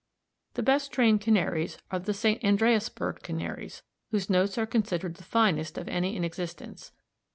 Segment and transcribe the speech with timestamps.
[0.55, 2.41] The best trained Canaries are the St.
[2.41, 6.91] Andreasberg Canaries, whose notes are considered the finest of any in existence.